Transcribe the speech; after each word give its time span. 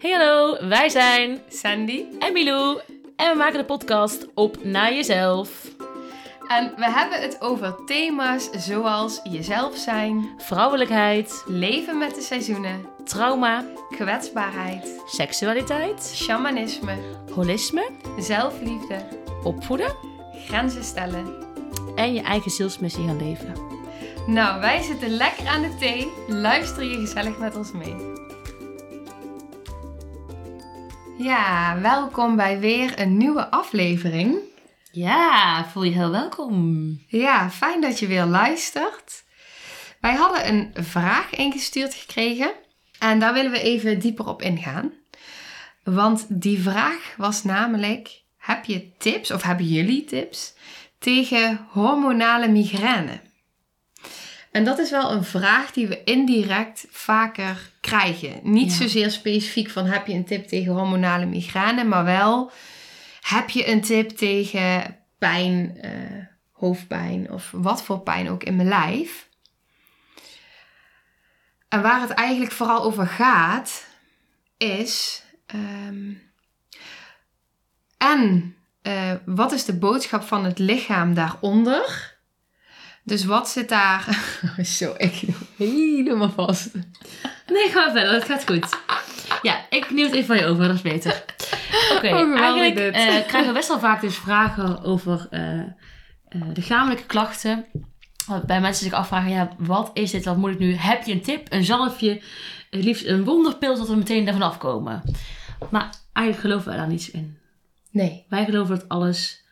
Hey 0.00 0.10
hallo, 0.10 0.68
wij 0.68 0.88
zijn 0.88 1.40
Sandy. 1.48 2.04
en 2.18 2.32
Milou 2.32 2.80
en 3.16 3.30
we 3.30 3.36
maken 3.36 3.58
de 3.58 3.64
podcast 3.64 4.26
op 4.34 4.64
naar 4.64 4.94
jezelf. 4.94 5.68
En 6.48 6.72
we 6.76 6.90
hebben 6.90 7.20
het 7.20 7.40
over 7.40 7.84
thema's 7.86 8.50
zoals 8.50 9.20
jezelf 9.24 9.76
zijn, 9.76 10.28
Vrouwelijkheid, 10.38 11.42
leven 11.46 11.98
met 11.98 12.14
de 12.14 12.20
seizoenen, 12.20 12.86
trauma, 13.04 13.64
kwetsbaarheid, 13.90 15.02
seksualiteit, 15.06 16.12
shamanisme, 16.14 16.94
holisme, 17.34 17.88
zelfliefde, 18.18 19.06
opvoeden 19.42 19.94
grenzen 20.46 20.84
stellen. 20.84 21.26
en 21.96 22.14
je 22.14 22.22
eigen 22.22 22.50
zielsmissie 22.50 23.06
gaan 23.06 23.18
leven. 23.18 23.54
Nou, 24.26 24.60
wij 24.60 24.82
zitten 24.82 25.08
lekker 25.10 25.46
aan 25.46 25.62
de 25.62 25.76
thee. 25.76 26.12
Luister 26.28 26.84
je 26.84 26.98
gezellig 26.98 27.38
met 27.38 27.56
ons 27.56 27.72
mee. 27.72 28.19
Ja, 31.22 31.80
welkom 31.80 32.36
bij 32.36 32.58
weer 32.58 33.00
een 33.00 33.16
nieuwe 33.16 33.50
aflevering. 33.50 34.38
Ja, 34.92 35.64
voel 35.64 35.82
je 35.82 35.92
heel 35.92 36.10
welkom. 36.10 36.98
Ja, 37.06 37.50
fijn 37.50 37.80
dat 37.80 37.98
je 37.98 38.06
weer 38.06 38.24
luistert. 38.24 39.24
Wij 40.00 40.14
hadden 40.14 40.48
een 40.48 40.84
vraag 40.84 41.30
ingestuurd 41.30 41.94
gekregen 41.94 42.52
en 42.98 43.18
daar 43.18 43.32
willen 43.32 43.50
we 43.50 43.60
even 43.60 43.98
dieper 43.98 44.26
op 44.28 44.42
ingaan. 44.42 44.92
Want 45.84 46.26
die 46.28 46.60
vraag 46.60 47.14
was 47.16 47.44
namelijk: 47.44 48.22
heb 48.36 48.64
je 48.64 48.96
tips 48.98 49.30
of 49.30 49.42
hebben 49.42 49.66
jullie 49.66 50.04
tips 50.04 50.54
tegen 50.98 51.66
hormonale 51.70 52.48
migraine? 52.48 53.20
En 54.50 54.64
dat 54.64 54.78
is 54.78 54.90
wel 54.90 55.10
een 55.12 55.24
vraag 55.24 55.72
die 55.72 55.86
we 55.86 56.04
indirect 56.04 56.86
vaker 56.90 57.70
krijgen. 57.80 58.40
Niet 58.42 58.70
Ja. 58.70 58.76
zozeer 58.76 59.10
specifiek 59.10 59.70
van 59.70 59.86
heb 59.86 60.06
je 60.06 60.12
een 60.14 60.24
tip 60.24 60.46
tegen 60.48 60.72
hormonale 60.72 61.26
migraine, 61.26 61.84
maar 61.84 62.04
wel 62.04 62.50
heb 63.20 63.50
je 63.50 63.68
een 63.68 63.80
tip 63.80 64.08
tegen 64.10 64.96
pijn, 65.18 65.76
eh, 65.80 65.90
hoofdpijn 66.52 67.30
of 67.30 67.50
wat 67.52 67.82
voor 67.82 68.00
pijn 68.00 68.28
ook 68.30 68.42
in 68.44 68.56
mijn 68.56 68.68
lijf. 68.68 69.28
En 71.68 71.82
waar 71.82 72.00
het 72.00 72.10
eigenlijk 72.10 72.52
vooral 72.52 72.82
over 72.82 73.06
gaat, 73.06 73.86
is. 74.56 75.22
ehm, 75.46 76.12
en 77.98 78.54
eh, 78.82 79.12
wat 79.24 79.52
is 79.52 79.64
de 79.64 79.78
boodschap 79.78 80.22
van 80.22 80.44
het 80.44 80.58
lichaam 80.58 81.14
daaronder? 81.14 82.18
Dus 83.10 83.24
wat 83.24 83.48
zit 83.48 83.68
daar. 83.68 84.18
Zo, 84.78 84.94
ik 84.96 85.22
helemaal 85.56 86.30
vast. 86.30 86.70
Nee, 87.46 87.68
ga 87.68 87.92
verder, 87.92 88.12
dat 88.12 88.24
gaat 88.24 88.46
goed. 88.46 88.78
Ja, 89.42 89.66
ik 89.70 89.90
neem 89.90 90.04
het 90.04 90.14
even 90.14 90.26
van 90.26 90.36
je 90.36 90.46
over, 90.46 90.66
dat 90.66 90.74
is 90.74 90.82
beter. 90.82 91.24
Oké, 91.96 92.14
Oh, 92.14 92.40
eigenlijk 92.40 92.78
eh, 92.78 93.26
krijgen 93.26 93.46
we 93.46 93.52
best 93.52 93.68
wel 93.68 93.78
vaak 93.78 94.00
dus 94.00 94.16
vragen 94.16 94.84
over 94.84 95.26
eh, 95.30 95.58
eh, 95.58 95.66
lichamelijke 96.54 97.04
klachten. 97.06 97.64
Waarbij 98.26 98.60
mensen 98.60 98.84
zich 98.84 98.92
afvragen, 98.92 99.30
ja, 99.30 99.50
wat 99.58 99.90
is 99.92 100.10
dit, 100.10 100.24
wat 100.24 100.36
moet 100.36 100.50
ik 100.50 100.58
nu? 100.58 100.74
Heb 100.74 101.02
je 101.02 101.12
een 101.12 101.22
tip, 101.22 101.52
een 101.52 101.64
zalfje, 101.64 102.22
het 102.70 102.84
liefst 102.84 103.06
een 103.06 103.24
wonderpil, 103.24 103.76
dat 103.76 103.88
we 103.88 103.96
meteen 103.96 104.24
daarvan 104.24 104.48
afkomen? 104.48 105.02
Maar 105.70 105.94
eigenlijk 106.12 106.46
geloven 106.46 106.68
wij 106.68 106.76
daar 106.76 106.88
niets 106.88 107.10
in. 107.10 107.38
Nee. 107.90 108.24
Wij 108.28 108.44
geloven 108.44 108.78
dat 108.78 108.88
alles 108.88 109.44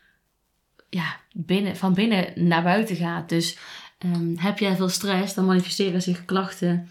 ja, 0.90 1.16
binnen, 1.46 1.76
van 1.76 1.94
binnen 1.94 2.26
naar 2.34 2.62
buiten 2.62 2.96
gaat. 2.96 3.28
Dus 3.28 3.58
ehm, 3.98 4.36
heb 4.36 4.58
jij 4.58 4.76
veel 4.76 4.88
stress, 4.88 5.34
dan 5.34 5.46
manifesteren 5.46 6.02
zich 6.02 6.24
klachten 6.24 6.88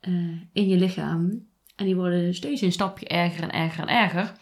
eh, 0.00 0.12
in 0.52 0.68
je 0.68 0.76
lichaam. 0.76 1.46
En 1.76 1.84
die 1.84 1.96
worden 1.96 2.34
steeds 2.34 2.60
een 2.60 2.72
stapje 2.72 3.06
erger 3.06 3.42
en 3.42 3.50
erger 3.50 3.82
en 3.82 3.96
erger. 3.96 4.32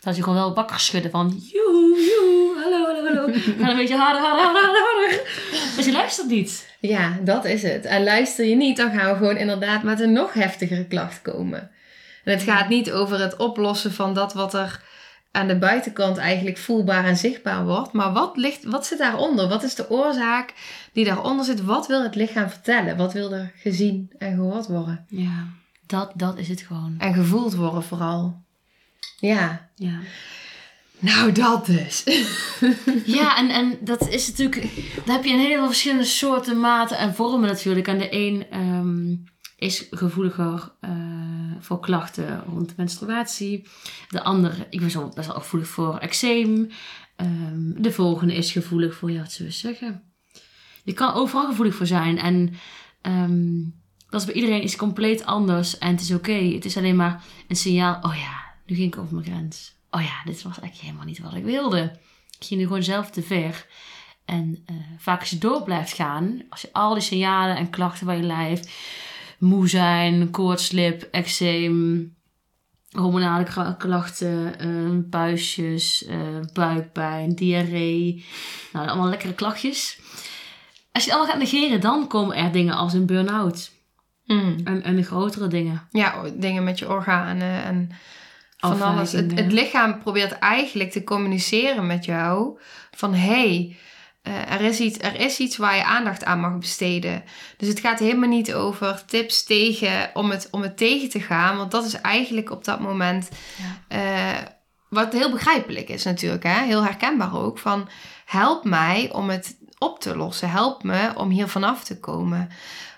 Dat 0.00 0.16
je 0.16 0.22
gewoon 0.22 0.38
wel 0.38 0.54
wakker 0.54 0.80
schudden 0.80 1.10
van... 1.10 1.42
Joehoe, 1.52 2.10
joehoe, 2.10 2.62
hallo, 2.62 2.84
hallo, 2.84 3.04
hallo. 3.04 3.32
Ga 3.58 3.70
een 3.70 3.76
beetje 3.76 3.96
harder, 3.96 4.22
harder, 4.22 4.44
harder, 4.44 4.82
harder. 4.82 5.22
Maar 5.76 5.84
je 5.84 5.92
luistert 5.92 6.28
niet. 6.28 6.76
Ja, 6.80 7.18
dat 7.22 7.44
is 7.44 7.62
het. 7.62 7.84
En 7.84 8.04
luister 8.04 8.44
je 8.44 8.56
niet, 8.56 8.76
dan 8.76 8.90
gaan 8.90 9.10
we 9.10 9.16
gewoon 9.16 9.36
inderdaad 9.36 9.82
met 9.82 10.00
een 10.00 10.12
nog 10.12 10.32
heftigere 10.32 10.86
klacht 10.86 11.22
komen. 11.22 11.70
En 12.24 12.32
het 12.32 12.42
gaat 12.42 12.68
niet 12.68 12.92
over 12.92 13.20
het 13.20 13.36
oplossen 13.36 13.92
van 13.92 14.14
dat 14.14 14.32
wat 14.32 14.54
er 14.54 14.80
aan 15.34 15.46
de 15.46 15.58
buitenkant 15.58 16.16
eigenlijk 16.16 16.58
voelbaar 16.58 17.04
en 17.04 17.16
zichtbaar 17.16 17.64
wordt. 17.64 17.92
Maar 17.92 18.12
wat, 18.12 18.36
ligt, 18.36 18.64
wat 18.64 18.86
zit 18.86 18.98
daaronder? 18.98 19.48
Wat 19.48 19.62
is 19.62 19.74
de 19.74 19.90
oorzaak 19.90 20.54
die 20.92 21.04
daaronder 21.04 21.44
zit? 21.44 21.64
Wat 21.64 21.86
wil 21.86 22.02
het 22.02 22.14
lichaam 22.14 22.48
vertellen? 22.48 22.96
Wat 22.96 23.12
wil 23.12 23.32
er 23.32 23.52
gezien 23.56 24.10
en 24.18 24.34
gehoord 24.34 24.66
worden? 24.66 25.06
Ja, 25.08 25.46
dat, 25.86 26.12
dat 26.14 26.38
is 26.38 26.48
het 26.48 26.60
gewoon. 26.60 26.94
En 26.98 27.14
gevoeld 27.14 27.54
worden 27.54 27.82
vooral. 27.82 28.42
Ja. 29.16 29.68
Ja. 29.74 29.98
Nou, 30.98 31.32
dat 31.32 31.66
dus. 31.66 32.04
Ja, 33.04 33.36
en, 33.38 33.50
en 33.50 33.78
dat 33.80 34.08
is 34.08 34.28
natuurlijk... 34.28 34.62
Dan 35.04 35.14
heb 35.14 35.24
je 35.24 35.32
een 35.32 35.38
heleboel 35.38 35.66
verschillende 35.66 36.04
soorten, 36.04 36.60
maten 36.60 36.98
en 36.98 37.14
vormen 37.14 37.48
natuurlijk. 37.48 37.88
En 37.88 37.98
de 37.98 38.14
een 38.14 38.46
ehm, 38.50 39.14
is 39.64 39.86
gevoeliger 39.90 40.72
eh, 40.80 40.90
voor 41.60 41.80
klachten 41.80 42.44
rond 42.46 42.76
menstruatie. 42.76 43.68
De 44.08 44.22
andere, 44.22 44.66
ik 44.70 44.80
ben 44.80 44.90
zo 44.90 45.08
best 45.14 45.26
wel 45.26 45.40
gevoelig 45.40 45.68
voor 45.68 45.98
eczeem. 45.98 46.70
Ehm, 47.16 47.82
de 47.82 47.92
volgende 47.92 48.34
is 48.34 48.52
gevoelig 48.52 48.94
voor, 48.94 49.10
ja, 49.10 49.20
wat 49.20 49.32
zullen 49.32 49.52
we 49.52 49.58
zeggen? 49.58 50.02
Je 50.84 50.92
kan 50.92 51.14
overal 51.14 51.46
gevoelig 51.46 51.74
voor 51.74 51.86
zijn. 51.86 52.18
En 52.18 52.54
ehm, 53.00 53.62
dat 54.10 54.20
is 54.20 54.26
bij 54.26 54.34
iedereen 54.34 54.62
is 54.62 54.76
compleet 54.76 55.24
anders. 55.24 55.78
En 55.78 55.90
het 55.90 56.00
is 56.00 56.12
oké. 56.12 56.32
Het 56.32 56.64
is 56.64 56.76
alleen 56.76 56.96
maar 56.96 57.24
een 57.48 57.56
signaal. 57.56 57.98
Oh 58.02 58.16
ja, 58.16 58.54
nu 58.66 58.76
ging 58.76 58.94
ik 58.94 58.98
over 58.98 59.14
mijn 59.14 59.26
grens. 59.26 59.76
Oh 59.90 60.02
ja, 60.02 60.24
dit 60.24 60.42
was 60.42 60.58
eigenlijk 60.58 60.80
helemaal 60.80 61.06
niet 61.06 61.18
wat 61.18 61.34
ik 61.34 61.44
wilde. 61.44 61.98
Ik 62.38 62.46
ging 62.46 62.60
nu 62.60 62.66
gewoon 62.66 62.82
zelf 62.82 63.10
te 63.10 63.22
ver. 63.22 63.66
En 64.24 64.62
eh, 64.66 64.74
vaak 64.98 65.20
als 65.20 65.30
je 65.30 65.38
door 65.38 65.62
blijft 65.62 65.92
gaan, 65.92 66.42
als 66.48 66.60
je 66.60 66.72
al 66.72 66.94
die 66.94 67.02
signalen 67.02 67.56
en 67.56 67.70
klachten 67.70 68.06
bij 68.06 68.16
je 68.16 68.22
lijf, 68.22 68.60
moe 69.38 69.68
zijn, 69.68 70.30
koortslip, 70.30 71.08
eczeem, 71.10 72.14
hormonale 72.90 73.76
klachten, 73.78 74.58
eh, 74.58 75.08
puistjes, 75.10 76.04
eh, 76.06 76.18
buikpijn, 76.52 77.34
diarree, 77.34 78.24
nou 78.72 78.88
allemaal 78.88 79.08
lekkere 79.08 79.34
klachtjes. 79.34 79.98
Als 80.92 81.04
je 81.04 81.10
het 81.10 81.18
allemaal 81.18 81.36
gaat 81.36 81.50
negeren, 81.52 81.80
dan 81.80 82.06
komen 82.08 82.36
er 82.36 82.52
dingen 82.52 82.74
als 82.74 82.92
een 82.92 83.06
burn-out 83.06 83.72
Mm. 84.26 84.56
en, 84.64 84.82
en 84.82 84.96
de 84.96 85.02
grotere 85.02 85.48
dingen. 85.48 85.88
Ja, 85.90 86.22
dingen 86.34 86.64
met 86.64 86.78
je 86.78 86.88
organen 86.88 87.64
en 87.64 87.90
van 88.56 88.82
alles. 88.82 89.12
Het 89.12 89.52
lichaam 89.52 89.98
probeert 89.98 90.32
eigenlijk 90.32 90.90
te 90.90 91.04
communiceren 91.04 91.86
met 91.86 92.04
jou 92.04 92.58
van 92.90 93.14
hé, 93.14 93.54
hey, 93.54 93.76
eh, 94.24 94.52
er, 94.52 94.60
is 94.60 94.80
iets, 94.80 94.98
er 94.98 95.20
is 95.20 95.38
iets 95.38 95.56
waar 95.56 95.76
je 95.76 95.84
aandacht 95.84 96.24
aan 96.24 96.40
mag 96.40 96.58
besteden. 96.58 97.24
Dus 97.56 97.68
het 97.68 97.80
gaat 97.80 97.98
helemaal 97.98 98.28
niet 98.28 98.54
over 98.54 99.04
tips 99.06 99.44
tegen 99.44 100.10
om 100.14 100.30
het, 100.30 100.48
om 100.50 100.62
het 100.62 100.76
tegen 100.76 101.08
te 101.08 101.20
gaan, 101.20 101.56
want 101.56 101.70
dat 101.70 101.84
is 101.84 101.94
eigenlijk 101.94 102.50
op 102.50 102.64
dat 102.64 102.80
moment 102.80 103.28
eh, 103.88 104.38
wat 104.88 105.12
heel 105.12 105.30
begrijpelijk 105.30 105.88
is 105.88 106.04
natuurlijk, 106.04 106.42
hè? 106.42 106.62
heel 106.62 106.84
herkenbaar 106.84 107.36
ook, 107.36 107.58
van 107.58 107.88
help 108.24 108.64
mij 108.64 109.10
om 109.12 109.30
het 109.30 109.56
op 109.78 110.00
te 110.00 110.16
lossen, 110.16 110.50
help 110.50 110.82
me 110.82 111.12
om 111.16 111.30
hier 111.30 111.48
vanaf 111.48 111.84
te 111.84 112.00
komen. 112.00 112.48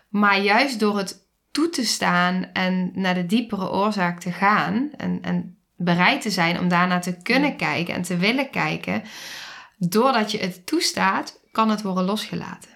Maar 0.09 0.39
juist 0.39 0.81
door 0.81 0.99
het 0.99 1.29
toe 1.51 1.69
te 1.69 1.85
staan 1.85 2.47
en 2.53 2.91
naar 2.95 3.15
de 3.15 3.27
diepere 3.27 3.71
oorzaak 3.71 4.21
te 4.21 4.33
gaan 4.33 4.91
en, 4.97 5.19
en 5.23 5.59
bereid 5.77 6.23
te 6.23 6.31
zijn 6.31 6.59
om 6.59 6.69
daarna 6.69 6.99
te 6.99 7.23
kunnen 7.23 7.57
kijken 7.57 7.95
en 7.95 8.03
te 8.03 8.17
willen 8.17 8.51
kijken, 8.51 9.03
doordat 9.77 10.31
je 10.31 10.39
het 10.39 10.67
toestaat, 10.67 11.41
kan 11.53 11.71
het 11.71 11.83
worden 11.83 12.05
losgelaten. 12.05 12.71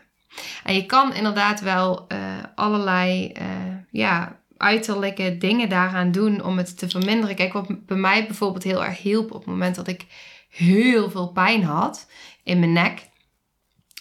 En 0.65 0.75
je 0.75 0.87
kan 0.87 1.15
inderdaad 1.15 1.61
wel 1.61 2.06
eh, 2.09 2.19
allerlei 2.55 3.33
eh, 3.33 3.47
ja, 3.91 4.41
uiterlijke 4.57 5.39
dingen 5.39 5.69
daaraan 5.69 6.13
doen 6.13 6.42
om 6.42 6.57
het 6.57 6.78
te 6.78 6.89
verminderen. 6.89 7.36
Kijk, 7.36 7.53
wat 7.53 7.86
bij 7.86 7.97
mij 7.97 8.27
bijvoorbeeld 8.27 8.65
heel 8.65 8.84
erg 8.84 9.03
hielp 9.03 9.33
op 9.33 9.39
het 9.39 9.51
moment 9.51 9.75
dat 9.75 9.89
ik 9.89 10.07
heel 10.48 11.10
veel 11.10 11.28
pijn 11.28 11.65
had 11.65 12.07
in 12.42 12.59
mijn 12.59 12.72
nek, 12.72 13.09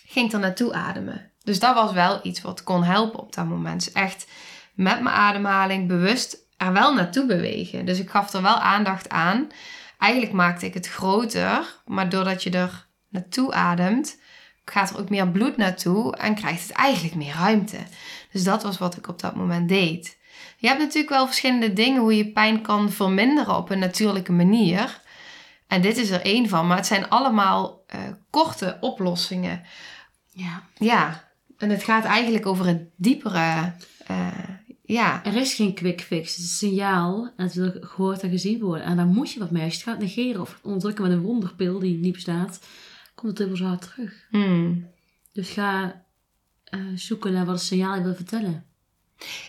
ging 0.06 0.28
ik 0.28 0.34
er 0.34 0.40
naartoe 0.40 0.74
ademen. 0.74 1.32
Dus 1.44 1.60
dat 1.60 1.76
was 1.76 1.92
wel 1.92 2.20
iets 2.24 2.42
wat 2.42 2.64
kon 2.64 2.84
helpen 2.84 3.20
op 3.20 3.34
dat 3.34 3.46
moment. 3.46 3.84
Dus 3.84 3.94
echt 3.94 4.28
met 4.74 5.02
mijn 5.02 5.16
ademhaling 5.16 5.88
bewust 5.88 6.38
er 6.58 6.74
wel 6.74 6.94
naartoe 6.94 7.26
bewegen. 7.26 7.86
Dus 7.86 8.00
ik 8.00 8.10
gaf 8.10 8.34
er 8.34 8.42
wel 8.42 8.56
aandacht 8.56 9.10
aan. 9.10 9.48
Eigenlijk 9.98 10.34
maakte 10.34 10.66
ik 10.66 10.74
het 10.74 10.88
groter, 10.88 11.82
maar 11.86 12.10
doordat 12.10 12.44
je 12.44 12.50
er 12.50 12.88
naartoe 13.10 13.54
ademt, 13.54 14.20
gaat 14.66 14.90
er 14.90 15.00
ook 15.00 15.10
meer 15.10 15.30
bloed 15.30 15.58
naartoe 15.58 16.16
en 16.16 16.36
krijgt 16.36 16.62
het 16.62 16.72
eigenlijk 16.72 17.16
meer 17.16 17.34
ruimte. 17.34 17.78
Dus 18.32 18.44
dat 18.44 18.64
was 18.64 18.78
wat 18.78 18.98
ik 18.98 19.08
op 19.08 19.20
dat 19.20 19.36
moment 19.36 19.70
deed. 19.70 20.18
Je 20.58 20.68
hebt 20.68 20.80
natuurlijk 20.80 21.14
wel 21.14 21.26
verschillende 21.26 21.74
dingen 21.74 22.02
hoe 22.02 22.18
je 22.18 22.32
pijn 22.32 22.62
kan 22.62 22.92
verminderen 22.92 23.56
op 23.56 23.70
een 23.70 23.80
natuurlijke 23.80 24.32
manier. 24.32 25.02
En 25.68 25.82
dit 25.82 25.98
is 25.98 26.10
er 26.10 26.22
één 26.22 26.50
van, 26.50 26.68
maar 26.68 26.78
het 26.78 26.86
zijn 26.86 27.10
allemaal 27.10 27.84
eh, 27.88 28.00
korte 28.30 28.78
oplossingen. 28.80 29.62
Ja. 30.32 30.64
Ja, 30.78 31.30
en 31.58 31.70
het 31.70 31.84
gaat 31.84 32.06
eigenlijk 32.06 32.46
over 32.46 32.68
het 32.68 32.82
diepere, 32.96 33.74
eh, 34.08 34.28
Ja, 34.84 35.26
Er 35.26 35.36
is 35.36 35.54
geen 35.54 35.74
quick 35.74 36.02
fix. 36.02 36.36
Het 36.36 36.46
is 36.46 36.62
een 36.62 36.70
signaal 36.70 37.32
en 37.36 37.46
het 37.46 37.54
wil 37.54 37.72
gehoord 37.82 38.22
en 38.22 38.30
gezien 38.30 38.60
worden. 38.60 38.86
En 38.86 38.96
daar 38.98 39.06
moet 39.06 39.32
je 39.32 39.40
wat 39.40 39.52
mee. 39.52 39.64
Als 39.64 39.74
je 39.74 39.80
het 39.80 39.90
gaat 39.90 40.00
negeren 40.00 40.42
of 40.42 40.60
onderdrukken 40.64 41.04
met 41.04 41.14
een 41.14 41.22
wonderpil 41.22 41.80
die 41.80 41.98
niet 41.98 42.14
bestaat, 42.14 42.60
komt 43.20 43.38
het 43.38 43.38
dubbel 43.38 43.58
zo 43.58 43.66
hard 43.66 43.82
terug. 43.94 44.28
Hmm. 44.30 44.88
Dus 45.34 45.50
ga 45.50 46.04
eh, 46.64 46.80
zoeken 46.96 47.34
naar 47.34 47.46
wat 47.46 47.56
het 47.56 47.64
signaal 47.64 47.96
je 47.96 48.04
wil 48.04 48.16
vertellen. 48.16 48.66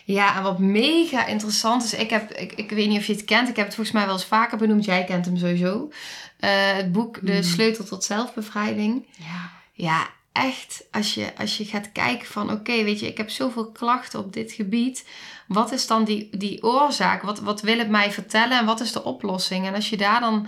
Ja, 0.05 0.35
en 0.35 0.43
wat 0.43 0.59
mega 0.59 1.25
interessant 1.25 1.83
is, 1.83 1.93
ik, 1.93 2.09
heb, 2.09 2.31
ik, 2.31 2.53
ik 2.53 2.69
weet 2.69 2.87
niet 2.87 2.97
of 2.97 3.05
je 3.05 3.13
het 3.13 3.25
kent, 3.25 3.49
ik 3.49 3.55
heb 3.55 3.65
het 3.65 3.75
volgens 3.75 3.95
mij 3.95 4.05
wel 4.05 4.15
eens 4.15 4.25
vaker 4.25 4.57
benoemd, 4.57 4.85
jij 4.85 5.03
kent 5.03 5.25
hem 5.25 5.37
sowieso. 5.37 5.91
Eh, 6.39 6.73
het 6.73 6.91
boek 6.91 7.25
De 7.25 7.31
Hmm. 7.31 7.43
Sleutel 7.43 7.85
tot 7.85 8.03
Zelfbevrijding. 8.03 9.07
Ja. 9.17 9.51
Ja, 9.73 10.09
echt, 10.31 10.87
als 10.91 11.13
je, 11.13 11.35
als 11.37 11.57
je 11.57 11.65
gaat 11.65 11.91
kijken 11.91 12.27
van, 12.27 12.51
oké, 12.51 12.83
weet 12.83 12.99
je, 12.99 13.07
ik 13.07 13.17
heb 13.17 13.29
zoveel 13.29 13.71
klachten 13.71 14.19
op 14.19 14.33
dit 14.33 14.51
gebied. 14.51 15.07
Wat 15.47 15.71
is 15.71 15.87
dan 15.87 16.03
die, 16.03 16.37
die 16.37 16.63
oorzaak? 16.63 17.21
Wat, 17.21 17.39
wat 17.39 17.61
wil 17.61 17.77
het 17.77 17.89
mij 17.89 18.11
vertellen 18.11 18.59
en 18.59 18.65
wat 18.65 18.79
is 18.79 18.91
de 18.91 19.03
oplossing? 19.03 19.67
En 19.67 19.73
als 19.73 19.89
je 19.89 19.97
daar 19.97 20.19
dan 20.19 20.47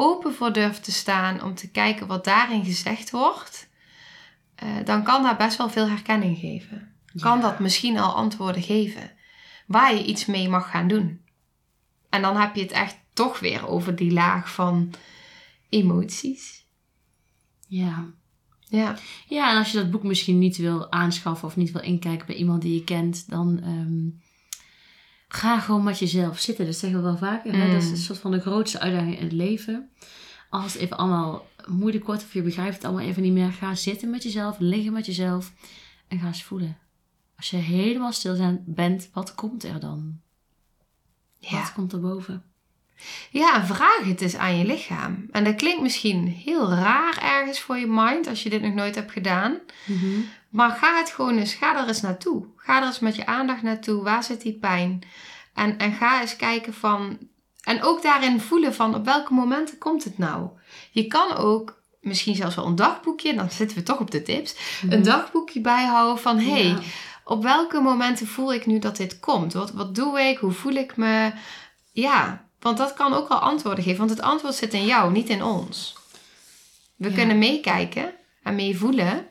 open 0.00 0.34
voor 0.34 0.52
durft 0.52 0.84
te 0.84 0.92
staan 0.92 1.42
om 1.42 1.54
te 1.54 1.70
kijken 1.70 2.06
wat 2.06 2.24
daarin 2.24 2.64
gezegd 2.64 3.10
wordt, 3.10 3.68
eh, 4.54 4.68
dan 4.84 5.02
kan 5.02 5.22
daar 5.22 5.36
best 5.36 5.56
wel 5.56 5.68
veel 5.70 5.88
herkenning 5.88 6.38
geven. 6.38 6.92
Kan 7.20 7.36
Ja. 7.36 7.42
dat 7.42 7.58
misschien 7.58 7.98
al 7.98 8.14
antwoorden 8.14 8.62
geven 8.62 9.10
waar 9.66 9.94
je 9.94 10.04
iets 10.04 10.26
mee 10.26 10.48
mag 10.48 10.70
gaan 10.70 10.88
doen. 10.88 11.20
En 12.08 12.22
dan 12.22 12.36
heb 12.36 12.54
je 12.54 12.62
het 12.62 12.70
echt 12.72 12.96
toch 13.12 13.40
weer 13.40 13.68
over 13.68 13.96
die 13.96 14.12
laag 14.12 14.52
van 14.54 14.90
emoties. 15.68 16.64
Ja. 17.66 18.06
Ja. 18.68 18.96
Ja, 19.28 19.50
en 19.50 19.56
als 19.58 19.72
je 19.72 19.78
dat 19.78 19.90
boek 19.90 20.02
misschien 20.02 20.38
niet 20.38 20.56
wil 20.56 20.92
aanschaffen 20.92 21.48
of 21.48 21.56
niet 21.56 21.70
wil 21.72 21.82
inkijken 21.82 22.26
bij 22.26 22.36
iemand 22.36 22.62
die 22.62 22.74
je 22.74 22.84
kent, 22.84 23.30
dan 23.30 23.60
ehm, 23.62 24.08
ga 25.28 25.60
gewoon 25.60 25.82
met 25.82 25.98
jezelf 25.98 26.38
zitten. 26.38 26.66
Dat 26.66 26.76
zeggen 26.76 26.98
we 26.98 27.04
wel 27.04 27.16
vaker. 27.16 27.52
Hè? 27.56 27.64
Mm. 27.66 27.72
Dat 27.72 27.82
is 27.82 27.90
een 27.90 27.96
soort 27.96 28.18
van 28.18 28.30
de 28.30 28.40
grootste 28.40 28.78
uitdaging 28.80 29.16
in 29.16 29.22
het 29.24 29.32
leven. 29.32 29.90
Als 30.50 30.72
het 30.72 30.82
even 30.82 30.96
allemaal 30.96 31.46
moeilijk 31.66 32.06
wordt 32.06 32.22
of 32.22 32.32
je 32.32 32.42
begrijpt 32.42 32.74
het 32.74 32.84
allemaal 32.84 33.04
even 33.04 33.22
niet 33.22 33.32
meer, 33.32 33.52
ga 33.52 33.74
zitten 33.74 34.10
met 34.10 34.22
jezelf, 34.22 34.56
liggen 34.58 34.92
met 34.92 35.06
jezelf 35.06 35.52
en 36.08 36.18
ga 36.18 36.26
eens 36.26 36.44
voelen. 36.44 36.78
Als 37.36 37.50
je 37.50 37.56
helemaal 37.56 38.12
stil 38.12 38.60
bent, 38.66 39.08
wat 39.12 39.34
komt 39.34 39.64
er 39.64 39.80
dan? 39.80 40.20
Wat 41.40 41.50
Ja. 41.50 41.70
komt 41.74 41.92
er 41.92 42.00
boven? 42.00 42.42
ja, 43.30 43.66
vraag 43.66 44.04
het 44.04 44.20
eens 44.20 44.36
aan 44.36 44.56
je 44.58 44.64
lichaam. 44.64 45.26
En 45.30 45.44
dat 45.44 45.54
klinkt 45.56 45.82
misschien 45.82 46.26
heel 46.26 46.70
raar 46.70 47.18
ergens 47.22 47.60
voor 47.60 47.76
je 47.76 47.86
mind 47.88 48.26
als 48.26 48.42
je 48.42 48.50
dit 48.50 48.62
nog 48.62 48.74
nooit 48.74 48.94
hebt 48.94 49.12
gedaan. 49.12 49.58
Maar 50.48 50.70
ga 50.70 50.96
het 50.98 51.10
gewoon 51.10 51.38
eens, 51.38 51.54
ga 51.54 51.78
er 51.82 51.88
eens 51.88 52.00
naartoe. 52.00 52.44
Ga 52.56 52.80
er 52.80 52.86
eens 52.86 52.98
met 52.98 53.16
je 53.16 53.26
aandacht 53.26 53.62
naartoe. 53.62 54.02
Waar 54.02 54.22
zit 54.22 54.40
die 54.40 54.58
pijn? 54.58 55.02
En, 55.54 55.78
en 55.78 55.92
ga 55.92 56.20
eens 56.20 56.36
kijken 56.36 56.74
van. 56.74 57.18
En 57.62 57.82
ook 57.82 58.02
daarin 58.02 58.40
voelen 58.40 58.74
van 58.74 58.94
op 58.94 59.04
welke 59.04 59.32
momenten 59.34 59.78
komt 59.78 60.04
het 60.04 60.18
nou? 60.18 60.48
Je 60.90 61.06
kan 61.06 61.36
ook 61.36 61.82
misschien 62.00 62.34
zelfs 62.34 62.54
wel 62.56 62.66
een 62.66 62.76
dagboekje, 62.76 63.34
dan 63.34 63.50
zitten 63.50 63.76
we 63.76 63.82
toch 63.82 63.98
op 64.00 64.10
de 64.10 64.22
tips. 64.22 64.54
Een 64.90 65.02
dagboekje 65.02 65.60
bijhouden 65.60 66.22
van 66.22 66.38
hé, 66.38 66.50
hey, 66.50 66.62
Ja. 66.64 66.78
op 67.24 67.42
welke 67.42 67.80
momenten 67.80 68.26
voel 68.26 68.54
ik 68.54 68.66
nu 68.66 68.78
dat 68.78 68.96
dit 68.96 69.20
komt? 69.20 69.52
Wat, 69.52 69.70
wat 69.72 69.94
doe 69.94 70.20
ik? 70.20 70.38
Hoe 70.38 70.52
voel 70.52 70.72
ik 70.72 70.96
me? 70.96 71.32
Ja, 71.92 72.44
want 72.60 72.76
dat 72.78 72.94
kan 72.94 73.12
ook 73.14 73.28
wel 73.28 73.38
antwoorden 73.38 73.84
geven. 73.84 73.98
Want 73.98 74.10
het 74.10 74.20
antwoord 74.20 74.54
zit 74.54 74.72
in 74.74 74.86
jou, 74.86 75.12
niet 75.12 75.28
in 75.28 75.42
ons. 75.42 75.96
We 76.96 77.08
Ja. 77.08 77.14
kunnen 77.14 77.38
meekijken 77.38 78.12
en 78.42 78.54
meevoelen. 78.54 79.26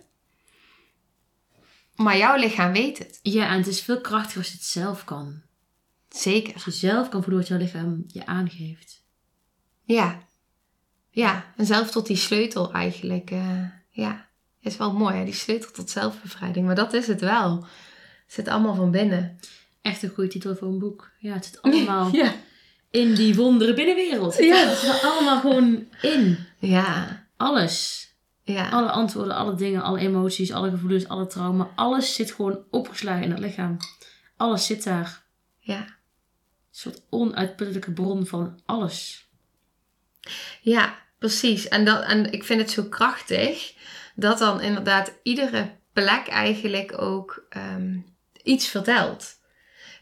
Maar 1.98 2.18
jouw 2.18 2.36
lichaam 2.38 2.72
weet 2.72 2.98
het. 2.98 3.20
Ja, 3.22 3.50
en 3.50 3.58
het 3.58 3.68
is 3.68 3.82
veel 3.82 4.02
krachtiger 4.02 4.38
als 4.38 4.48
je 4.48 4.54
het 4.54 4.64
zelf 4.66 5.04
kan. 5.04 5.42
Zeker. 6.10 6.54
Als 6.54 6.66
je 6.66 6.72
zelf 6.72 7.10
kan 7.10 7.22
voelen 7.24 7.40
wat 7.40 7.48
jouw 7.50 7.58
lichaam 7.58 8.04
je 8.08 8.26
aangeeft. 8.26 9.04
Ja. 9.84 10.20
Ja, 11.10 11.54
en 11.58 11.66
zelf 11.66 11.92
tot 11.92 12.08
die 12.08 12.16
sleutel 12.18 12.72
eigenlijk. 12.74 13.32
eh, 13.32 13.64
ja, 13.90 14.28
is 14.62 14.78
wel 14.78 14.94
mooi 14.94 15.16
hè? 15.16 15.24
die 15.26 15.34
sleutel 15.34 15.72
tot 15.72 15.90
zelfbevrijding. 15.90 16.66
Maar 16.66 16.76
dat 16.76 16.94
is 16.94 17.08
het 17.08 17.22
wel. 17.22 17.56
Het 18.26 18.34
zit 18.36 18.48
allemaal 18.48 18.76
van 18.76 18.92
binnen. 18.92 19.40
Echt 19.82 20.04
een 20.04 20.10
goede 20.10 20.30
titel 20.30 20.56
voor 20.56 20.68
een 20.68 20.80
boek. 20.80 21.12
Ja, 21.20 21.34
het 21.34 21.46
zit 21.46 21.62
allemaal 21.72 22.16
Ja. 22.16 22.34
in 22.92 23.16
die 23.16 23.36
wondere 23.36 23.74
binnenwereld. 23.74 24.38
Ja. 24.38 24.56
Het 24.68 24.78
zit 24.78 24.90
er 24.90 25.02
allemaal 25.10 25.40
gewoon 25.40 25.88
in. 26.02 26.38
Ja. 26.60 27.26
Alles. 27.38 28.07
Ja. 28.54 28.70
Alle 28.70 28.90
antwoorden, 28.90 29.36
alle 29.36 29.56
dingen, 29.56 29.82
alle 29.82 30.00
emoties, 30.00 30.52
alle 30.52 30.70
gevoelens, 30.70 31.08
alle 31.08 31.28
trauma. 31.28 31.70
Alles 31.76 32.14
zit 32.14 32.32
gewoon 32.32 32.64
opgeslagen 32.70 33.24
in 33.24 33.32
het 33.32 33.40
lichaam. 33.40 33.78
Alles 34.38 34.66
zit 34.66 34.84
daar. 34.84 35.24
Ja. 35.60 35.80
Een 35.80 35.86
soort 36.72 37.02
onuitputtelijke 37.10 37.92
bron 37.92 38.26
van 38.26 38.60
alles. 38.66 39.28
Ja, 40.62 40.96
precies. 41.20 41.68
En, 41.68 41.86
dat, 41.86 42.04
en 42.04 42.32
ik 42.32 42.44
vind 42.44 42.62
het 42.62 42.72
zo 42.72 42.84
krachtig 42.84 43.74
dat 44.16 44.38
dan 44.38 44.62
inderdaad 44.62 45.14
iedere 45.24 45.76
plek 45.94 46.28
eigenlijk 46.28 47.02
ook 47.02 47.46
ehm, 47.50 47.98
iets 48.44 48.68
vertelt. 48.68 49.36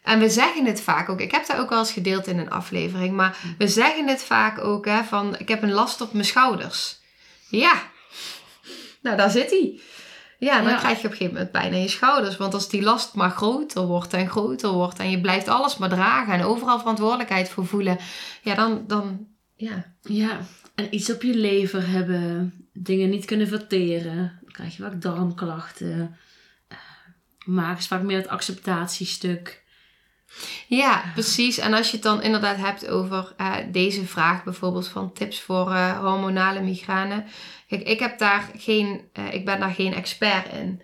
En 0.03 0.19
we 0.19 0.29
zeggen 0.29 0.65
het 0.65 0.81
vaak 0.81 1.09
ook. 1.09 1.19
Ik 1.19 1.31
heb 1.31 1.47
dat 1.47 1.57
ook 1.57 1.69
wel 1.69 1.79
eens 1.79 1.91
gedeeld 1.91 2.27
in 2.27 2.39
een 2.39 2.49
aflevering. 2.49 3.15
Maar 3.15 3.37
we 3.57 3.67
zeggen 3.67 4.07
het 4.07 4.23
vaak 4.23 4.59
ook 4.59 4.85
hè, 4.85 5.03
van 5.03 5.37
ik 5.37 5.47
heb 5.47 5.61
een 5.61 5.71
last 5.71 6.01
op 6.01 6.13
mijn 6.13 6.25
schouders. 6.25 6.99
Ja, 7.49 7.93
nou 9.05 9.17
daar 9.17 9.29
zit 9.29 9.49
hij. 9.49 9.79
Ja, 10.39 10.61
dan 10.61 10.71
Ja. 10.71 10.77
krijg 10.77 11.01
je 11.01 11.05
op 11.05 11.11
een 11.11 11.17
gegeven 11.17 11.33
moment 11.33 11.51
pijn 11.51 11.73
in 11.73 11.81
je 11.81 11.87
schouders. 11.87 12.37
Want 12.37 12.53
als 12.53 12.69
die 12.69 12.81
last 12.81 13.13
maar 13.13 13.29
groter 13.29 13.85
wordt 13.85 14.13
en 14.13 14.29
groter 14.29 14.69
wordt... 14.69 14.99
en 14.99 15.09
je 15.09 15.21
blijft 15.21 15.47
alles 15.47 15.77
maar 15.77 15.89
dragen 15.89 16.33
en 16.33 16.43
overal 16.43 16.79
verantwoordelijkheid 16.79 17.49
voor 17.49 17.65
voelen... 17.65 17.97
ja, 18.41 18.55
dan, 18.55 18.83
dan 18.87 19.27
ja, 19.55 19.93
Ja, 20.01 20.39
en 20.75 20.95
iets 20.95 21.11
op 21.13 21.21
je 21.21 21.35
lever 21.35 21.87
hebben. 21.89 22.53
Dingen 22.73 23.09
niet 23.09 23.25
kunnen 23.25 23.47
verteren. 23.47 24.39
Dan 24.41 24.51
krijg 24.51 24.77
je 24.77 24.83
vaak 24.83 25.01
darmklachten. 25.01 26.17
Eh, 26.67 26.77
Maag 27.45 27.77
is 27.77 27.87
vaak 27.87 28.01
meer 28.01 28.17
het 28.17 28.27
acceptatiestuk. 28.27 29.63
Ja, 30.67 31.03
precies. 31.13 31.57
En 31.57 31.73
als 31.73 31.87
je 31.87 31.93
het 31.93 32.03
dan 32.03 32.21
inderdaad 32.21 32.57
hebt 32.57 32.87
over 32.87 33.33
eh, 33.37 33.55
deze 33.71 34.05
vraag 34.05 34.43
bijvoorbeeld 34.43 34.87
van 34.87 35.13
tips 35.13 35.41
voor 35.41 35.71
eh, 35.71 35.99
hormonale 35.99 36.61
migraine. 36.61 37.23
Kijk, 37.67 37.81
ik 37.81 37.99
heb 37.99 38.17
daar 38.17 38.51
geen, 38.57 39.01
eh, 39.13 39.33
ik 39.33 39.45
ben 39.45 39.59
daar 39.59 39.73
geen 39.73 39.93
expert 39.93 40.53
in 40.53 40.81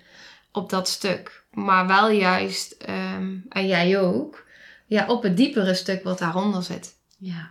op 0.51 0.69
dat 0.69 0.89
stuk. 0.89 1.43
Maar 1.51 1.87
wel 1.87 2.09
juist, 2.09 2.71
ehm, 2.71 3.35
en 3.49 3.67
jij 3.67 3.99
ook, 3.99 4.45
ja, 4.87 5.05
op 5.07 5.23
het 5.23 5.37
diepere 5.37 5.73
stuk 5.73 6.03
wat 6.03 6.19
daaronder 6.19 6.63
zit. 6.63 6.95
Ja. 7.17 7.49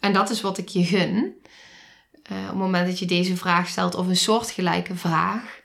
En 0.00 0.12
dat 0.12 0.30
is 0.30 0.40
wat 0.40 0.58
ik 0.58 0.68
je 0.68 0.84
gun. 0.84 1.40
Op 2.22 2.28
het 2.28 2.54
moment 2.54 2.86
dat 2.86 2.98
je 2.98 3.06
deze 3.06 3.36
vraag 3.36 3.68
stelt 3.68 3.94
of 3.94 4.06
een 4.06 4.16
soortgelijke 4.16 4.96
vraag. 4.96 5.61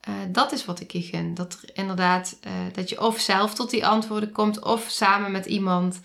Eh, 0.00 0.14
dat 0.28 0.52
is 0.52 0.64
wat 0.64 0.80
ik 0.80 0.92
je 0.92 1.02
gun. 1.02 1.34
Dat 1.34 1.58
er 1.62 1.70
inderdaad, 1.72 2.38
eh, 2.40 2.52
dat 2.72 2.88
je 2.88 3.00
of 3.00 3.20
zelf 3.20 3.54
tot 3.54 3.70
die 3.70 3.86
antwoorden 3.86 4.32
komt, 4.32 4.64
of 4.64 4.86
samen 4.90 5.32
met 5.32 5.46
iemand 5.46 6.00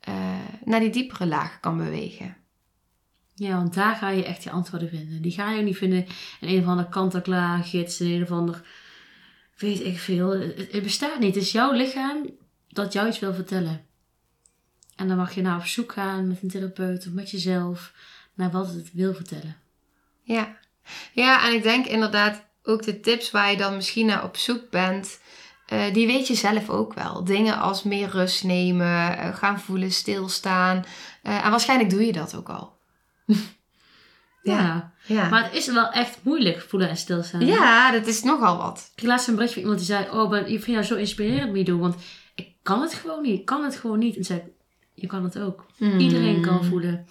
eh, 0.00 0.14
naar 0.64 0.80
die 0.80 0.90
diepere 0.90 1.26
laag 1.26 1.60
kan 1.60 1.76
bewegen. 1.76 2.36
Ja, 3.34 3.56
want 3.56 3.74
daar 3.74 3.94
ga 3.96 4.08
je 4.08 4.24
echt 4.24 4.42
je 4.42 4.50
antwoorden 4.50 4.88
vinden. 4.88 5.22
Die 5.22 5.32
ga 5.32 5.52
je 5.52 5.62
niet 5.62 5.76
vinden 5.76 6.06
in 6.40 6.48
een 6.48 6.60
of 6.60 6.66
ander 6.66 6.84
kant-en-klaar 6.84 7.64
gids, 7.64 8.00
in 8.00 8.10
een 8.10 8.22
of 8.22 8.30
ander, 8.30 8.62
weet 9.56 9.84
ik 9.84 9.98
veel. 9.98 10.30
Het, 10.30 10.72
het 10.72 10.82
bestaat 10.82 11.18
niet. 11.18 11.34
Het 11.34 11.44
is 11.44 11.52
jouw 11.52 11.72
lichaam 11.72 12.30
dat 12.68 12.92
jou 12.92 13.08
iets 13.08 13.18
wil 13.18 13.34
vertellen. 13.34 13.84
En 14.96 15.08
dan 15.08 15.16
mag 15.16 15.34
je 15.34 15.42
naar 15.42 15.56
op 15.56 15.64
zoek 15.64 15.92
gaan 15.92 16.28
met 16.28 16.42
een 16.42 16.48
therapeut 16.48 17.06
of 17.06 17.12
met 17.12 17.30
jezelf 17.30 17.92
naar 18.34 18.50
wat 18.50 18.68
het 18.68 18.92
wil 18.92 19.14
vertellen. 19.14 19.56
Ja. 20.22 20.56
ja, 21.12 21.46
en 21.46 21.54
ik 21.54 21.62
denk 21.62 21.86
inderdaad 21.86 22.48
ook 22.62 22.82
de 22.82 23.00
tips 23.00 23.30
waar 23.30 23.50
je 23.50 23.56
dan 23.56 23.76
misschien 23.76 24.06
naar 24.06 24.24
op 24.24 24.36
zoek 24.36 24.70
bent, 24.70 25.20
eh, 25.66 25.92
die 25.92 26.06
weet 26.06 26.26
je 26.26 26.34
zelf 26.34 26.70
ook 26.70 26.94
wel. 26.94 27.24
Dingen 27.24 27.58
als 27.58 27.82
meer 27.82 28.08
rust 28.08 28.44
nemen, 28.44 29.18
eh, 29.18 29.36
gaan 29.36 29.60
voelen, 29.60 29.92
stilstaan. 29.92 30.84
Eh, 31.22 31.44
en 31.44 31.50
waarschijnlijk 31.50 31.90
doe 31.90 32.06
je 32.06 32.12
dat 32.12 32.34
ook 32.34 32.48
al. 32.48 32.72
Ja. 34.42 34.92
Ja. 35.06 35.28
Maar 35.28 35.44
het 35.44 35.54
is 35.54 35.66
wel 35.72 35.90
echt 35.90 36.18
moeilijk 36.22 36.60
voelen 36.60 36.88
en 36.88 36.96
stilstaan. 36.96 37.46
ja, 37.46 37.92
dat 37.92 38.06
is 38.06 38.22
nogal 38.22 38.56
wat. 38.56 38.92
Ik 38.96 39.02
laatst 39.02 39.28
een 39.28 39.34
berichtje 39.34 39.60
van 39.60 39.70
iemand 39.70 39.86
die 39.86 39.96
zei: 39.96 40.20
Oh, 40.20 40.30
ben, 40.30 40.40
ik 40.40 40.62
vind 40.62 40.66
jou 40.66 40.82
zo 40.82 40.94
inspirerend, 40.94 41.52
Mido. 41.52 41.78
Want 41.78 41.94
ik 42.34 42.48
kan 42.62 42.80
het 42.80 42.94
gewoon 42.94 43.22
niet. 43.22 43.38
Ik 43.38 43.44
kan 43.44 43.64
het 43.64 43.76
gewoon 43.76 43.98
niet. 43.98 44.16
En 44.16 44.24
zei 44.24 44.42
Je 44.94 45.06
kan 45.06 45.24
het 45.24 45.38
ook. 45.38 45.66
Iedereen 45.98 46.40
kan 46.42 46.64
voelen. 46.64 47.06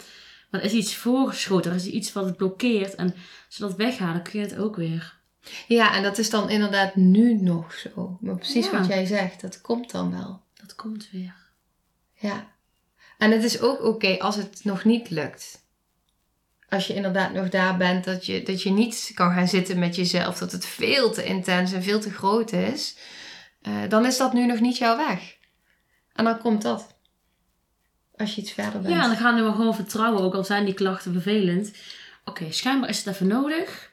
Maar 0.50 0.60
er 0.60 0.66
is 0.66 0.72
iets 0.72 0.96
voorgeschoten. 0.96 1.70
Er 1.70 1.76
is 1.76 1.86
iets 1.86 2.12
wat 2.12 2.24
het 2.24 2.36
blokkeert. 2.36 2.94
En 2.94 3.14
als 3.46 3.58
we 3.58 3.66
dat 3.66 3.76
weghalen, 3.76 4.22
kun 4.22 4.40
je 4.40 4.46
het 4.46 4.58
ook 4.58 4.76
weer. 4.76 5.19
Ja, 5.66 5.94
en 5.94 6.02
dat 6.02 6.18
is 6.18 6.30
dan 6.30 6.50
inderdaad 6.50 6.96
nu 6.96 7.34
nog 7.40 7.72
zo. 7.72 8.18
Maar 8.20 8.36
precies 8.36 8.70
Ja. 8.70 8.78
wat 8.78 8.86
jij 8.86 9.06
zegt, 9.06 9.40
dat 9.40 9.60
komt 9.60 9.90
dan 9.90 10.10
wel. 10.10 10.42
Dat 10.54 10.74
komt 10.74 11.08
weer. 11.10 11.34
Ja. 12.14 12.46
En 13.18 13.30
het 13.30 13.44
is 13.44 13.60
ook 13.60 13.82
oké 13.84 14.18
als 14.18 14.36
het 14.36 14.60
nog 14.64 14.84
niet 14.84 15.10
lukt. 15.10 15.58
Als 16.68 16.86
je 16.86 16.94
inderdaad 16.94 17.32
nog 17.32 17.48
daar 17.48 17.76
bent, 17.76 18.04
dat 18.04 18.26
je, 18.26 18.42
dat 18.42 18.62
je 18.62 18.70
niet 18.70 19.10
kan 19.14 19.32
gaan 19.34 19.48
zitten 19.48 19.78
met 19.78 19.96
jezelf, 19.96 20.38
dat 20.38 20.52
het 20.52 20.66
veel 20.66 21.12
te 21.12 21.24
intens 21.24 21.72
en 21.72 21.82
veel 21.82 22.00
te 22.00 22.10
groot 22.10 22.52
is. 22.52 22.96
eh, 23.62 23.72
dan 23.88 24.06
is 24.06 24.16
dat 24.16 24.32
nu 24.32 24.46
nog 24.46 24.60
niet 24.60 24.78
jouw 24.78 24.96
weg. 24.96 25.36
En 26.12 26.24
dan 26.24 26.38
komt 26.38 26.62
dat. 26.62 26.94
Als 28.16 28.34
je 28.34 28.40
iets 28.40 28.52
verder 28.52 28.80
bent. 28.80 28.94
Ja, 28.94 29.02
dan 29.06 29.16
gaan 29.16 29.44
we 29.44 29.50
gewoon 29.52 29.74
vertrouwen, 29.74 30.22
ook 30.22 30.34
al 30.34 30.44
zijn 30.44 30.64
die 30.64 30.74
klachten 30.74 31.12
vervelend. 31.12 31.72
Oké, 32.24 32.52
schijnbaar 32.52 32.88
is 32.88 32.98
het 32.98 33.06
even 33.14 33.26
nodig. 33.26 33.92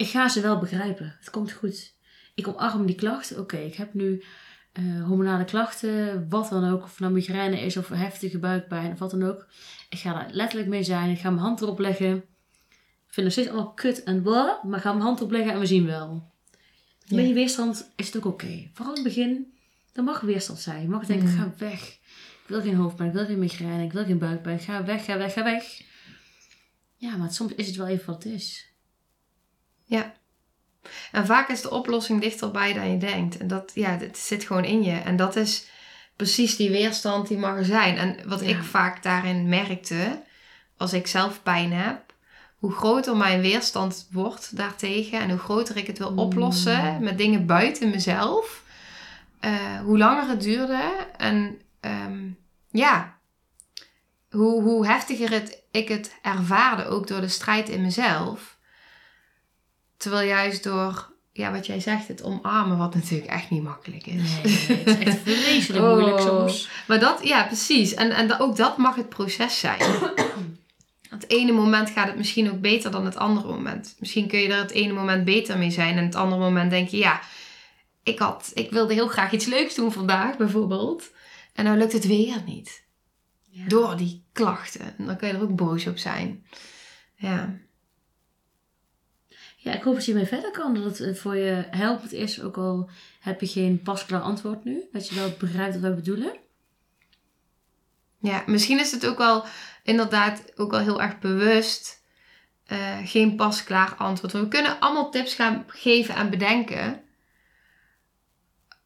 Ik 0.00 0.08
ga 0.08 0.28
ze 0.28 0.40
wel 0.40 0.58
begrijpen. 0.58 1.16
Het 1.18 1.30
komt 1.30 1.52
goed. 1.52 1.94
Ik 2.34 2.48
omarm 2.48 2.86
die 2.86 2.94
klachten. 2.94 3.38
Oké, 3.38 3.56
ik 3.56 3.74
heb 3.74 3.94
nu 3.94 4.22
eh, 4.72 5.04
hormonale 5.04 5.44
klachten, 5.44 6.28
wat 6.28 6.48
dan 6.48 6.70
ook. 6.72 6.82
Of 6.82 6.90
het 6.90 6.98
nou 6.98 7.12
migraine 7.12 7.60
is 7.60 7.76
of 7.76 7.88
heftige 7.88 8.38
buikpijn 8.38 8.92
of 8.92 8.98
wat 8.98 9.10
dan 9.10 9.22
ook. 9.22 9.46
Ik 9.88 9.98
ga 9.98 10.12
daar 10.12 10.28
letterlijk 10.30 10.68
mee 10.68 10.82
zijn. 10.82 11.10
Ik 11.10 11.18
ga 11.18 11.30
mijn 11.30 11.42
hand 11.42 11.60
erop 11.60 11.78
leggen. 11.78 12.16
Ik 12.16 12.22
vind 13.14 13.14
het 13.16 13.24
nog 13.24 13.32
steeds 13.32 13.48
allemaal 13.48 13.72
kut 13.72 14.02
en 14.02 14.22
blah, 14.22 14.64
maar 14.64 14.76
ik 14.76 14.82
ga 14.84 14.92
mijn 14.92 15.04
hand 15.04 15.18
erop 15.18 15.30
leggen 15.30 15.52
en 15.52 15.58
we 15.58 15.66
zien 15.66 15.86
wel. 15.86 16.32
Ja. 17.04 17.16
Met 17.16 17.26
je 17.26 17.34
weerstand 17.34 17.92
is 17.96 18.06
het 18.06 18.16
ook 18.16 18.24
oké. 18.32 18.70
Vooral 18.72 18.94
in 18.94 19.04
het 19.04 19.14
begin, 19.14 19.52
er 19.92 20.02
mag 20.02 20.20
weerstand 20.20 20.58
zijn. 20.58 20.82
Je 20.82 20.88
mag 20.88 21.06
denken, 21.06 21.28
Mm. 21.28 21.36
ga 21.36 21.52
weg. 21.58 21.82
Ik 22.42 22.46
wil 22.46 22.60
geen 22.60 22.74
hoofdpijn, 22.74 23.08
ik 23.08 23.14
wil 23.14 23.26
geen 23.26 23.38
migraine, 23.38 23.84
ik 23.84 23.92
wil 23.92 24.04
geen 24.04 24.18
buikpijn. 24.18 24.58
Ga 24.58 24.84
weg, 24.84 25.04
ga 25.04 25.18
weg, 25.18 25.32
ga 25.32 25.42
weg. 25.44 25.80
Ja, 26.96 27.16
maar 27.16 27.32
soms 27.32 27.54
is 27.54 27.66
het 27.66 27.76
wel 27.76 27.86
even 27.86 28.06
wat 28.06 28.24
het 28.24 28.32
is. 28.32 28.69
Ja. 29.90 30.14
En 31.12 31.26
vaak 31.26 31.48
is 31.48 31.60
de 31.60 31.70
oplossing 31.70 32.20
dichterbij 32.20 32.72
dan 32.72 32.90
je 32.90 32.98
denkt. 32.98 33.36
En 33.36 33.48
dat, 33.48 33.70
ja, 33.74 33.90
het 33.90 34.18
zit 34.18 34.44
gewoon 34.44 34.64
in 34.64 34.82
je. 34.82 34.92
En 34.96 35.16
dat 35.16 35.36
is 35.36 35.66
precies 36.16 36.56
die 36.56 36.70
weerstand 36.70 37.28
die 37.28 37.38
mag 37.38 37.56
er 37.56 37.64
zijn. 37.64 37.96
En 37.96 38.28
wat 38.28 38.40
Ja. 38.40 38.46
ik 38.46 38.62
vaak 38.62 39.02
daarin 39.02 39.48
merkte, 39.48 40.22
als 40.76 40.92
ik 40.92 41.06
zelf 41.06 41.42
pijn 41.42 41.72
heb, 41.72 42.00
hoe 42.56 42.72
groter 42.72 43.16
mijn 43.16 43.40
weerstand 43.40 44.08
wordt 44.10 44.56
daartegen 44.56 45.20
en 45.20 45.30
hoe 45.30 45.38
groter 45.38 45.76
ik 45.76 45.86
het 45.86 45.98
wil 45.98 46.12
oplossen 46.16 47.02
met 47.02 47.18
dingen 47.18 47.46
buiten 47.46 47.90
mezelf, 47.90 48.62
eh, 49.40 49.80
hoe 49.84 49.98
langer 49.98 50.28
het 50.28 50.42
duurde 50.42 50.82
en 51.16 51.60
ehm, 51.80 52.28
ja, 52.70 53.18
hoe, 54.30 54.62
hoe 54.62 54.86
heftiger 54.86 55.30
het, 55.30 55.62
ik 55.70 55.88
het 55.88 56.14
ervaarde, 56.22 56.84
ook 56.84 57.06
door 57.06 57.20
de 57.20 57.28
strijd 57.28 57.68
in 57.68 57.82
mezelf. 57.82 58.58
Terwijl 60.00 60.28
juist 60.28 60.62
door, 60.62 61.12
ja, 61.32 61.52
wat 61.52 61.66
jij 61.66 61.80
zegt, 61.80 62.08
het 62.08 62.22
omarmen, 62.22 62.78
wat 62.78 62.94
natuurlijk 62.94 63.30
echt 63.30 63.50
niet 63.50 63.62
makkelijk 63.62 64.06
is. 64.06 64.14
Nee, 64.42 64.42
nee, 64.68 64.76
het 64.76 64.86
is 64.86 64.98
echt 64.98 65.18
vreselijk 65.28 65.84
Oh. 65.84 65.90
moeilijk 65.92 66.20
soms. 66.20 66.68
Maar 66.86 67.00
dat, 67.00 67.20
ja, 67.26 67.42
precies. 67.44 67.94
En, 67.94 68.10
en 68.10 68.38
ook 68.38 68.56
dat 68.56 68.76
mag 68.76 68.94
het 68.94 69.08
proces 69.08 69.58
zijn. 69.58 69.80
Het 71.10 71.28
ene 71.28 71.52
moment 71.52 71.90
gaat 71.90 72.06
het 72.06 72.16
misschien 72.16 72.50
ook 72.50 72.60
beter 72.60 72.90
dan 72.90 73.04
het 73.04 73.16
andere 73.16 73.48
moment. 73.48 73.96
Misschien 73.98 74.28
kun 74.28 74.38
je 74.38 74.48
er 74.48 74.58
het 74.58 74.70
ene 74.70 74.92
moment 74.92 75.24
beter 75.24 75.58
mee 75.58 75.70
zijn. 75.70 75.96
En 75.96 76.04
het 76.04 76.14
andere 76.14 76.40
moment 76.40 76.70
denk 76.70 76.88
je, 76.88 76.96
ja, 76.96 77.20
ik, 78.02 78.18
had, 78.18 78.50
ik 78.54 78.70
wilde 78.70 78.94
heel 78.94 79.08
graag 79.08 79.32
iets 79.32 79.46
leuks 79.46 79.74
doen 79.74 79.92
vandaag, 79.92 80.36
bijvoorbeeld. 80.36 81.10
En 81.54 81.64
nou 81.64 81.78
lukt 81.78 81.92
het 81.92 82.06
weer 82.06 82.42
niet. 82.46 82.84
Ja. 83.50 83.64
Door 83.68 83.96
die 83.96 84.24
klachten. 84.32 84.94
En 84.98 85.06
dan 85.06 85.16
kun 85.16 85.28
je 85.28 85.34
er 85.34 85.42
ook 85.42 85.56
boos 85.56 85.86
op 85.86 85.98
zijn. 85.98 86.46
Ja. 87.14 87.58
Ja, 89.62 89.74
ik 89.74 89.82
hoop 89.82 89.94
dat 89.94 90.04
je 90.04 90.14
mee 90.14 90.26
verder 90.26 90.50
kan. 90.50 90.74
Dat 90.74 90.84
het 90.84 91.00
eh, 91.00 91.14
voor 91.14 91.36
je 91.36 91.64
helpend 91.70 92.12
is. 92.12 92.42
Ook 92.42 92.56
al 92.56 92.90
heb 93.20 93.40
je 93.40 93.46
geen 93.46 93.82
pasklaar 93.82 94.20
antwoord 94.20 94.64
nu. 94.64 94.82
Dat 94.92 95.08
je 95.08 95.14
wel 95.14 95.34
begrijpt 95.38 95.72
wat 95.72 95.82
wij 95.82 95.94
bedoelen. 95.94 96.32
Ja, 98.18 98.42
misschien 98.46 98.78
is 98.80 98.90
het 98.90 99.06
ook 99.06 99.18
wel 99.18 99.44
inderdaad 99.82 100.52
ook 100.56 100.70
wel 100.70 100.80
heel 100.80 101.02
erg 101.02 101.18
bewust 101.18 102.02
eh, 102.64 102.98
geen 103.04 103.36
pasklaar 103.36 103.94
antwoord. 103.94 104.32
Want 104.32 104.44
we 104.44 104.50
kunnen 104.50 104.80
allemaal 104.80 105.10
tips 105.10 105.34
gaan 105.34 105.64
geven 105.66 106.14
en 106.14 106.30
bedenken. 106.30 107.00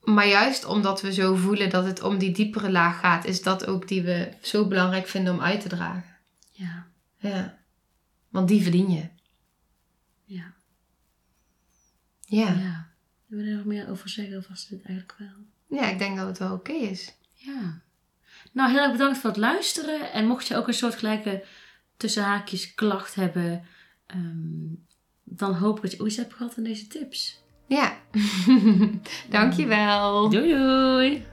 Maar 0.01 0.27
juist 0.27 0.65
omdat 0.65 1.01
we 1.01 1.13
zo 1.13 1.35
voelen 1.35 1.71
dat 1.71 1.85
het 1.85 2.03
om 2.03 2.19
die 2.19 2.33
diepere 2.33 2.71
laag 2.71 3.01
gaat, 3.01 3.25
is 3.25 3.43
dat 3.43 3.67
ook 3.67 3.89
die 3.89 4.03
we 4.03 4.33
zo 4.43 4.69
belangrijk 4.69 5.07
vinden 5.07 5.35
om 5.35 5.41
uit 5.41 5.61
te 5.61 5.69
dragen. 5.69 6.17
Ja. 6.51 6.87
Ja. 7.19 7.59
Want 8.29 8.49
die 8.49 8.63
verdien 8.63 8.91
je. 8.91 9.09
Ja. 10.25 10.55
Ja. 12.35 12.49
ja. 12.49 12.89
Wil 13.27 13.41
je 13.41 13.51
er 13.51 13.57
nog 13.57 13.65
meer 13.65 13.91
over 13.91 14.09
zeggen? 14.09 14.39
Of 14.39 14.49
was 14.49 14.67
dit 14.69 14.83
eigenlijk 14.85 15.15
wel? 15.19 15.79
Ja, 15.79 15.91
ik 15.91 15.99
denk 15.99 16.17
dat 16.17 16.27
het 16.27 16.39
wel 16.39 16.53
oké 16.53 16.73
is. 16.73 17.15
Ja. 17.33 17.81
Nou, 18.53 18.71
heel 18.71 18.83
erg 18.83 18.93
bedankt 18.93 19.19
voor 19.19 19.31
het 19.31 19.39
luisteren. 19.39 20.13
En 20.13 20.27
mocht 20.27 20.47
je 20.47 20.57
ook 20.57 20.69
een 20.69 20.75
soortgelijke 20.75 21.45
tussen 21.97 22.23
haakjes 22.23 22.75
klacht 22.75 23.15
hebben, 23.15 23.65
ehm, 24.07 24.75
dan 25.25 25.55
hoop 25.55 25.77
ik 25.77 25.83
dat 25.83 25.93
je 25.93 26.01
ooit 26.01 26.17
hebt 26.17 26.35
gehad 26.35 26.55
aan 26.57 26.65
deze 26.65 26.87
tips. 26.87 27.43
Ja. 27.67 27.97
Dankjewel. 29.31 30.29
Doei 30.29 30.49
doei! 30.49 31.25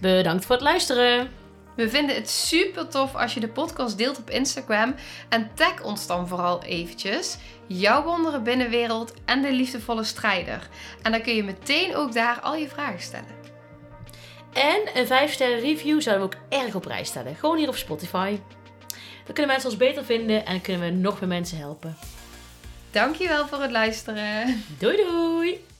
Bedankt 0.00 0.44
voor 0.44 0.54
het 0.54 0.64
luisteren. 0.64 1.28
We 1.74 1.88
vinden 1.88 2.14
het 2.14 2.30
super 2.30 2.88
tof 2.88 3.14
als 3.14 3.34
je 3.34 3.40
de 3.40 3.48
podcast 3.48 3.98
deelt 3.98 4.18
op 4.18 4.30
Instagram. 4.30 4.94
En 5.28 5.50
tag 5.54 5.82
ons 5.82 6.06
dan 6.06 6.28
vooral 6.28 6.62
eventjes. 6.62 7.36
Jouw 7.66 8.02
wondere 8.02 8.40
binnenwereld 8.40 9.14
en 9.24 9.42
de 9.42 9.52
liefdevolle 9.52 10.04
strijder. 10.04 10.68
En 11.02 11.12
dan 11.12 11.22
kun 11.22 11.34
je 11.34 11.44
meteen 11.44 11.96
ook 11.96 12.12
daar 12.12 12.40
al 12.40 12.56
je 12.56 12.68
vragen 12.68 13.00
stellen. 13.00 13.42
En 14.52 14.80
een 14.94 15.06
5 15.06 15.32
sterren 15.32 15.60
review 15.60 16.00
zouden 16.00 16.28
we 16.28 16.36
ook 16.36 16.62
erg 16.62 16.74
op 16.74 16.82
prijs 16.82 17.08
stellen. 17.08 17.36
Gewoon 17.36 17.56
hier 17.56 17.68
op 17.68 17.76
Spotify. 17.76 18.38
Dan 19.24 19.34
kunnen 19.34 19.46
mensen 19.46 19.70
ons 19.70 19.78
beter 19.78 20.04
vinden 20.04 20.46
en 20.46 20.60
kunnen 20.60 20.82
we 20.82 20.90
nog 20.90 21.20
meer 21.20 21.28
mensen 21.28 21.58
helpen. 21.58 21.96
Dankjewel 22.90 23.46
voor 23.46 23.60
het 23.60 23.70
luisteren. 23.70 24.64
Doei 24.78 24.96
doei! 24.96 25.73